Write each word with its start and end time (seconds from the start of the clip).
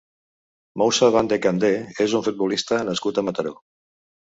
Moussa 0.83 1.11
Bandeh 1.17 1.39
Kandeh 1.45 1.85
és 2.09 2.19
un 2.21 2.27
futbolista 2.31 2.85
nascut 2.93 3.25
a 3.25 3.31
Mataró. 3.31 3.59